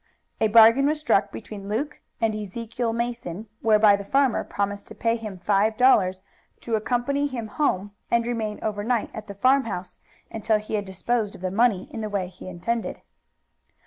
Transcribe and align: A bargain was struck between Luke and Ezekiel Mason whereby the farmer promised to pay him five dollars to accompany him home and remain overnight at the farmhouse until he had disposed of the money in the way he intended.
A 0.39 0.47
bargain 0.47 0.87
was 0.87 0.99
struck 0.99 1.31
between 1.31 1.69
Luke 1.69 2.01
and 2.19 2.33
Ezekiel 2.33 2.91
Mason 2.91 3.47
whereby 3.61 3.95
the 3.95 4.03
farmer 4.03 4.43
promised 4.43 4.87
to 4.87 4.95
pay 4.95 5.15
him 5.15 5.37
five 5.37 5.77
dollars 5.77 6.23
to 6.61 6.73
accompany 6.73 7.27
him 7.27 7.45
home 7.45 7.91
and 8.09 8.25
remain 8.25 8.57
overnight 8.63 9.11
at 9.13 9.27
the 9.27 9.35
farmhouse 9.35 9.99
until 10.31 10.57
he 10.57 10.73
had 10.73 10.85
disposed 10.85 11.35
of 11.35 11.41
the 11.41 11.51
money 11.51 11.87
in 11.93 12.01
the 12.01 12.09
way 12.09 12.29
he 12.29 12.47
intended. 12.49 13.03